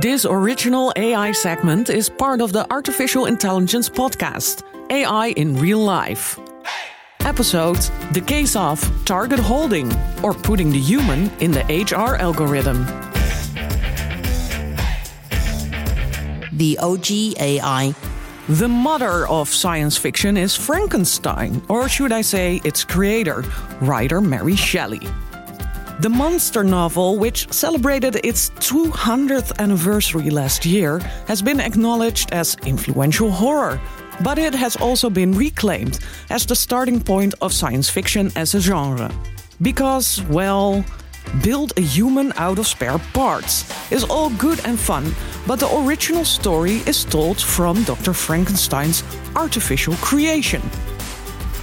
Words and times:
This 0.00 0.24
original 0.24 0.90
AI 0.96 1.32
segment 1.32 1.90
is 1.90 2.08
part 2.08 2.40
of 2.40 2.50
the 2.50 2.66
Artificial 2.72 3.26
Intelligence 3.26 3.90
podcast, 3.90 4.62
AI 4.88 5.34
in 5.36 5.54
Real 5.58 5.80
Life. 5.80 6.38
Episode 7.20 7.76
The 8.12 8.22
Case 8.22 8.56
of 8.56 8.80
Target 9.04 9.38
Holding, 9.38 9.92
or 10.22 10.32
Putting 10.32 10.70
the 10.70 10.78
Human 10.78 11.30
in 11.40 11.50
the 11.50 11.60
HR 11.60 12.16
Algorithm. 12.16 12.86
The 16.56 16.78
OG 16.78 17.38
AI. 17.38 17.94
The 18.48 18.68
mother 18.68 19.28
of 19.28 19.50
science 19.50 19.98
fiction 19.98 20.38
is 20.38 20.56
Frankenstein, 20.56 21.60
or 21.68 21.86
should 21.90 22.12
I 22.12 22.22
say 22.22 22.62
its 22.64 22.82
creator, 22.82 23.44
writer 23.82 24.22
Mary 24.22 24.56
Shelley. 24.56 25.06
The 26.00 26.08
monster 26.08 26.64
novel, 26.64 27.18
which 27.18 27.52
celebrated 27.52 28.16
its 28.24 28.50
200th 28.50 29.58
anniversary 29.58 30.30
last 30.30 30.64
year, 30.64 30.98
has 31.28 31.42
been 31.42 31.60
acknowledged 31.60 32.32
as 32.32 32.56
influential 32.66 33.30
horror, 33.30 33.80
but 34.24 34.38
it 34.38 34.54
has 34.54 34.74
also 34.76 35.10
been 35.10 35.32
reclaimed 35.32 35.98
as 36.30 36.46
the 36.46 36.56
starting 36.56 36.98
point 37.00 37.34
of 37.40 37.52
science 37.52 37.88
fiction 37.88 38.32
as 38.36 38.54
a 38.54 38.60
genre. 38.60 39.10
Because, 39.60 40.22
well, 40.22 40.84
build 41.42 41.72
a 41.76 41.82
human 41.82 42.32
out 42.36 42.58
of 42.58 42.66
spare 42.66 42.98
parts 43.12 43.64
is 43.92 44.02
all 44.04 44.30
good 44.30 44.60
and 44.64 44.78
fun, 44.78 45.14
but 45.46 45.60
the 45.60 45.72
original 45.84 46.24
story 46.24 46.82
is 46.86 47.04
told 47.04 47.40
from 47.40 47.84
Dr. 47.84 48.12
Frankenstein's 48.12 49.04
artificial 49.36 49.94
creation. 49.96 50.62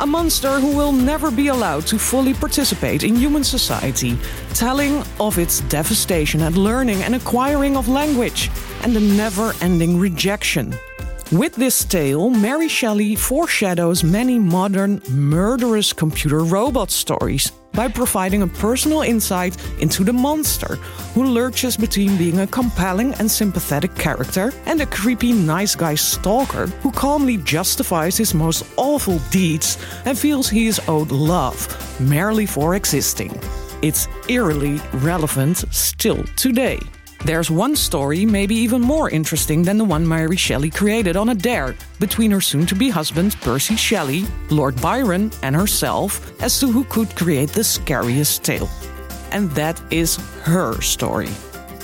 A 0.02 0.08
monster 0.08 0.62
who 0.62 0.73
will 0.77 0.94
never 0.94 1.30
be 1.30 1.49
allowed 1.49 1.85
to 1.88 1.99
fully 1.99 2.34
participate 2.34 3.03
in 3.03 3.17
human 3.17 3.44
society, 3.44 4.17
telling 4.53 5.03
of 5.20 5.38
its 5.38 5.59
devastation 5.67 6.40
at 6.40 6.53
learning 6.53 7.03
and 7.03 7.16
acquiring 7.16 7.76
of 7.76 7.90
language, 7.90 8.49
and 8.81 8.95
the 8.95 9.02
never 9.02 9.54
ending 9.59 9.99
rejection. 9.99 10.74
With 11.32 11.54
this 11.54 11.85
tale, 11.85 12.32
Mary 12.32 12.68
Shelley 12.68 13.13
foreshadows 13.13 14.04
many 14.04 14.40
modern, 14.40 14.99
murderous 15.12 15.94
computer 15.94 16.40
robot 16.44 16.90
stories 16.90 17.52
by 17.71 17.88
providing 17.88 18.41
a 18.41 18.48
personal 18.48 19.02
insight 19.04 19.55
into 19.80 20.04
the 20.04 20.12
monster, 20.12 20.77
who 21.13 21.26
lurches 21.26 21.77
between 21.77 22.18
being 22.18 22.40
a 22.40 22.48
compelling 22.48 23.13
and 23.20 23.30
sympathetic 23.30 23.94
character 23.94 24.52
and 24.66 24.82
a 24.82 24.88
creepy 24.88 25.32
nice 25.32 25.76
guy 25.76 25.94
stalker 25.94 26.66
who 26.82 26.91
calmly 26.91 27.38
justifies 27.38 28.18
his 28.18 28.34
most 28.34 28.66
awful 28.76 29.20
deeds 29.30 29.77
and 30.05 30.18
feels 30.18 30.49
he 30.49 30.66
is 30.66 30.82
owed 30.88 31.12
love 31.12 31.60
merely 32.02 32.48
for 32.48 32.74
existing. 32.74 33.40
It's 33.84 34.08
eerily 34.27 34.82
relevant 34.93 35.58
still 35.71 36.24
today. 36.36 36.80
There's 37.25 37.51
one 37.51 37.75
story, 37.75 38.25
maybe 38.25 38.55
even 38.55 38.81
more 38.81 39.09
interesting 39.09 39.62
than 39.62 39.77
the 39.77 39.84
one 39.84 40.07
Mary 40.07 40.37
Shelley 40.37 40.70
created 40.70 41.17
on 41.17 41.29
a 41.29 41.35
dare 41.35 41.75
between 41.99 42.31
her 42.31 42.39
soon 42.39 42.65
to 42.67 42.75
be 42.75 42.89
husband, 42.89 43.35
Percy 43.41 43.75
Shelley, 43.75 44.25
Lord 44.49 44.81
Byron, 44.81 45.29
and 45.43 45.53
herself 45.53 46.41
as 46.41 46.57
to 46.62 46.71
who 46.71 46.85
could 46.85 47.13
create 47.17 47.49
the 47.49 47.63
scariest 47.63 48.43
tale. 48.45 48.70
And 49.31 49.51
that 49.51 49.81
is 49.91 50.15
her 50.43 50.79
story. 50.81 51.29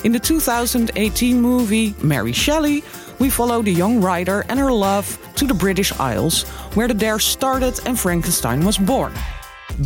In 0.06 0.13
the 0.13 0.19
2018 0.19 1.41
movie 1.41 1.94
Mary 2.02 2.31
Shelley, 2.31 2.83
we 3.19 3.30
follow 3.30 3.61
the 3.61 3.73
young 3.73 4.00
writer 4.02 4.45
and 4.47 4.58
her 4.58 4.72
love 4.72 5.19
to 5.36 5.45
the 5.45 5.53
British 5.53 5.91
Isles, 6.00 6.44
where 6.75 6.88
the 6.88 6.94
dare 6.94 7.19
started 7.19 7.80
and 7.86 8.00
Frankenstein 8.00 8.66
was 8.66 8.78
born. 8.78 9.13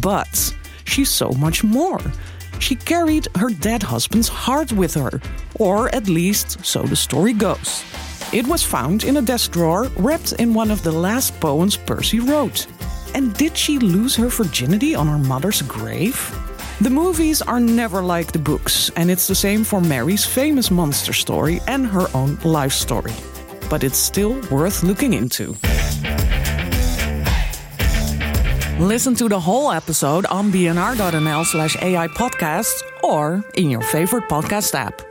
But 0.01 0.53
she's 0.85 1.09
so 1.09 1.31
much 1.31 1.63
more 1.63 1.99
she 2.59 2.75
carried 2.75 3.27
her 3.35 3.49
dead 3.49 3.81
husband's 3.81 4.27
heart 4.27 4.71
with 4.71 4.93
her, 4.93 5.19
or 5.55 5.93
at 5.95 6.07
least 6.07 6.63
so 6.65 6.83
the 6.83 6.95
story 6.95 7.33
goes. 7.33 7.83
It 8.31 8.45
was 8.45 8.63
found 8.63 9.03
in 9.03 9.17
a 9.17 9.21
desk 9.21 9.51
drawer 9.51 9.85
wrapped 9.97 10.33
in 10.33 10.53
one 10.53 10.69
of 10.69 10.83
the 10.83 10.91
last 10.91 11.39
poems 11.39 11.75
Percy 11.75 12.19
wrote. 12.19 12.67
And 13.15 13.33
did 13.33 13.57
she 13.57 13.79
lose 13.79 14.15
her 14.17 14.27
virginity 14.27 14.93
on 14.93 15.07
her 15.07 15.17
mother's 15.17 15.63
grave? 15.63 16.17
The 16.81 16.89
movies 16.89 17.41
are 17.41 17.59
never 17.59 18.01
like 18.01 18.31
the 18.31 18.39
books, 18.39 18.89
and 18.95 19.09
it's 19.09 19.27
the 19.27 19.35
same 19.35 19.63
for 19.63 19.81
Mary's 19.81 20.25
famous 20.25 20.69
monster 20.69 21.11
story 21.11 21.59
and 21.67 21.87
her 21.87 22.07
own 22.13 22.37
life 22.43 22.73
story. 22.73 23.13
But 23.69 23.83
it's 23.83 23.97
still 23.97 24.39
worth 24.49 24.83
looking 24.83 25.13
into. 25.13 25.55
Listen 28.79 29.13
to 29.15 29.27
the 29.27 29.39
whole 29.39 29.73
episode 29.73 30.25
on 30.27 30.53
bnr.nl 30.53 31.45
slash 31.45 31.75
AI 31.81 32.07
podcasts 32.07 32.81
or 33.03 33.43
in 33.55 33.69
your 33.69 33.81
favorite 33.81 34.29
podcast 34.29 34.73
app. 34.73 35.08